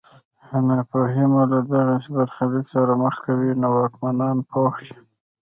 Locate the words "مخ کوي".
3.01-3.51